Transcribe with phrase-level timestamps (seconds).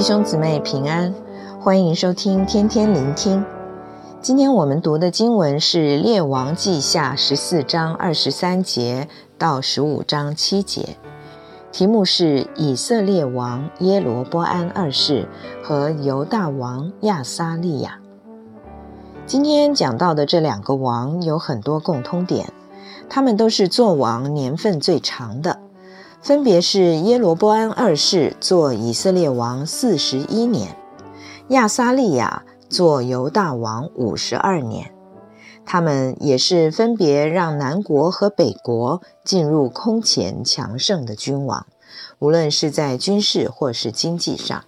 [0.00, 1.14] 弟兄姊妹平安，
[1.60, 3.44] 欢迎收听天天聆听。
[4.22, 10.96] 今天我们读的经文是《列王记下》十四章二十三节到十五章七节，
[11.70, 15.28] 题目是以色列王耶罗波安二世
[15.62, 17.98] 和犹大王亚撒利亚。
[19.26, 22.50] 今天讲到的这两个王有很多共通点，
[23.10, 25.60] 他们都是做王年份最长的。
[26.22, 30.76] 分别是耶罗波安二世做以色列王四十一年，
[31.48, 34.92] 亚撒利亚做犹大王五十二年。
[35.64, 41.66] 他们也是分别让南国和北国进入空前强盛的君王，
[42.18, 44.64] 无论是在军事或是经济上。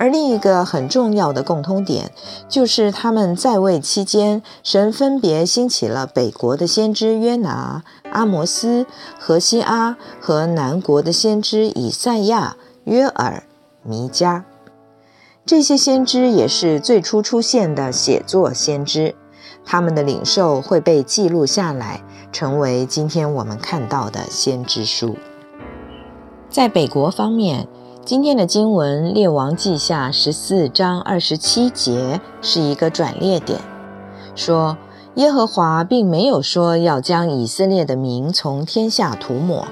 [0.00, 2.12] 而另一个很重要的共通点，
[2.48, 8.86] 就是他们在位期间，神分别兴起了北国的先知约拿、阿摩斯、
[9.18, 13.42] 何西阿和南国的先知以赛亚、约尔、
[13.82, 14.44] 弥迦。
[15.44, 19.16] 这些先知也是最初出现的写作先知，
[19.64, 25.16] 他们的领受会被记录下来，成为今天我们看到的先知书。
[26.48, 27.66] 在北国方面，
[28.08, 33.60] 今天的经文《列王记下》十四章二十七节是一个转捩点，
[34.34, 34.78] 说
[35.16, 39.68] 耶和华并没有说要将以色列的民从天下涂抹，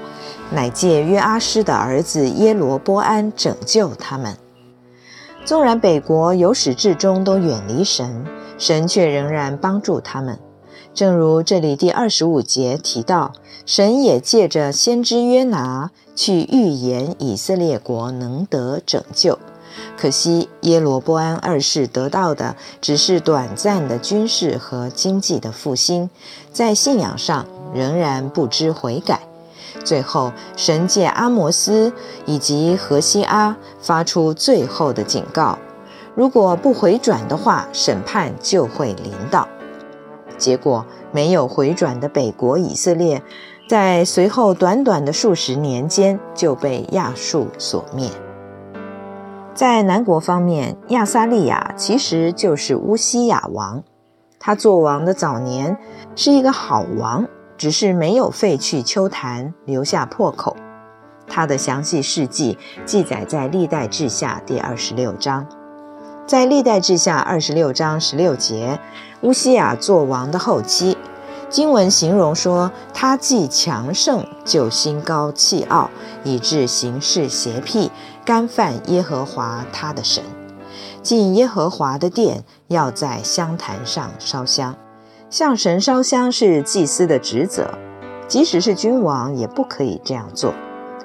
[0.51, 4.37] 乃借约阿施的儿子耶罗波安拯救他们。
[5.43, 8.23] 纵然北国由始至终都远离神，
[8.59, 10.37] 神却仍然帮助他们。
[10.97, 13.33] 正如这里第二十五节提到，
[13.67, 19.37] 神也借着先知约拿去预言以色列国能得拯救。
[19.95, 26.09] 可惜耶罗波安二世得到的只是短暂的军事和经济的复兴，
[26.51, 29.19] 在信仰上仍然不知悔改。
[29.85, 31.93] 最后，神借阿摩斯
[32.25, 35.59] 以及何西阿发出最后的警告：
[36.15, 39.47] 如果不回转的话，审判就会临到。
[40.37, 43.21] 结果，没有回转的北国以色列，
[43.67, 48.09] 在随后短短的数十年间就被亚述所灭。
[49.53, 53.83] 在南国方面，亚撒利雅其实就是乌西雅王，
[54.39, 55.75] 他做王的早年
[56.15, 57.25] 是一个好王，
[57.57, 60.55] 只是没有废去邱坛，留下破口。
[61.27, 65.47] 他的详细事迹记载在历代志下第二十六章。
[66.27, 68.81] 在历代志下二十六章十六节，
[69.21, 70.97] 乌西雅做王的后期，
[71.49, 75.89] 经文形容说，他既强盛，就心高气傲，
[76.25, 77.89] 以致行事邪僻，
[78.25, 80.21] 干犯耶和华他的神。
[81.01, 84.75] 进耶和华的殿，要在香坛上烧香，
[85.29, 87.69] 向神烧香是祭司的职责，
[88.27, 90.53] 即使是君王也不可以这样做。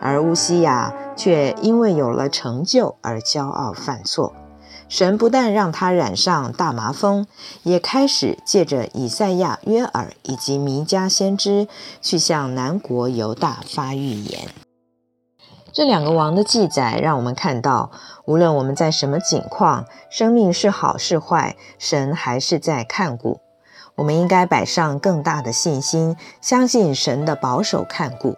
[0.01, 4.33] 而乌西雅却因为有了成就而骄傲犯错。
[4.89, 7.27] 神不但让他染上大麻风，
[7.63, 11.69] 也开始借着以赛亚、约珥以及弥迦先知
[12.01, 14.49] 去向南国犹大发预言。
[15.73, 17.91] 这两个王的记载让我们看到，
[18.27, 23.41] 无论我们在什么境况，生命是好是坏，神还是在看顾。
[23.95, 28.37] 我们应该摆上更大的信心，相信神的保守看顾。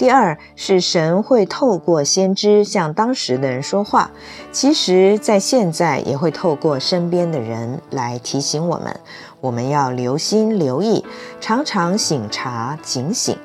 [0.00, 4.10] 第二是神会透过先知向当时的人说话，
[4.50, 8.98] 其实，在现在也会透过身边的人来提醒我们，
[9.42, 11.04] 我们要留心留意，
[11.38, 13.36] 常常醒察警醒，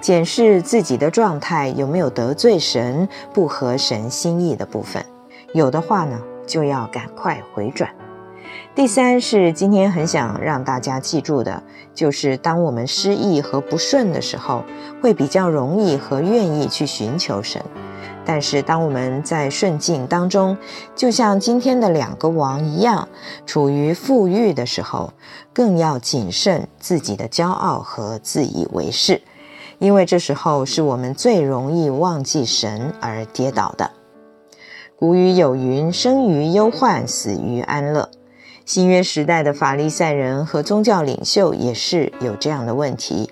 [0.00, 5.06] 检视自己的状态有没有得罪神、不合神心意的部分，
[5.54, 7.88] 有的话呢，就要赶快回转。
[8.74, 11.62] 第三是今天很想让大家记住的，
[11.94, 14.64] 就是当我们失意和不顺的时候，
[15.02, 17.60] 会比较容易和愿意去寻求神；
[18.24, 20.56] 但是当我们在顺境当中，
[20.96, 23.06] 就像今天的两个王一样，
[23.44, 25.12] 处于富裕的时候，
[25.52, 29.20] 更要谨慎自己的骄傲和自以为是，
[29.80, 33.90] 因为这时候是我们最容易忘记神而跌倒的。
[34.96, 38.08] 古语有云：“生于忧患，死于安乐。”
[38.64, 43.30] 新约时代的法利赛人和宗教领袖也是有这样的问题。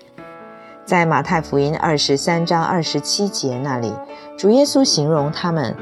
[0.85, 3.93] 在马太福音二十三章二十七节那里，
[4.37, 5.75] 主耶稣形容他们：“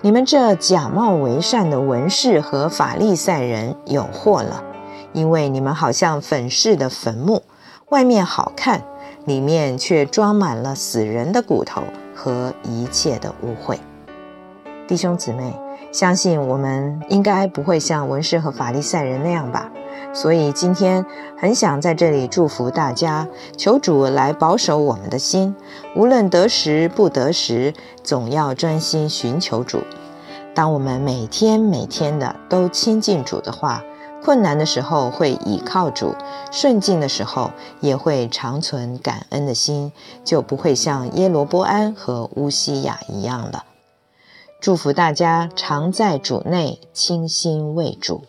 [0.00, 4.64] 你们这假冒为善的文士和法利赛人有祸了，
[5.12, 7.42] 因为你们好像粉饰的坟墓，
[7.90, 8.82] 外面好看，
[9.26, 11.82] 里面却装满了死人的骨头
[12.14, 13.78] 和一切的污秽。”
[14.88, 15.65] 弟兄姊妹。
[15.92, 19.70] 相信我们应该不会像文士和法利赛人那样吧，
[20.12, 21.04] 所以今天
[21.38, 25.56] 很想在这里祝福大家，求主来保守我们的心，
[25.94, 27.74] 无论得时不得时。
[28.02, 29.80] 总要专心寻求主，
[30.54, 33.82] 当我们每天每天的都亲近主的话，
[34.22, 36.14] 困难的时候会倚靠主，
[36.52, 37.50] 顺境的时候
[37.80, 39.90] 也会长存感恩的心，
[40.22, 43.64] 就不会像耶罗波安和乌西亚一样了。
[44.66, 48.24] 祝福大家常在主内清心为主。